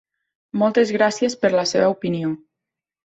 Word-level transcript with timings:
Moltes 0.61 0.93
gràcies 0.95 1.37
per 1.43 1.51
la 1.59 1.67
seva 1.73 1.93
opinió. 1.99 2.33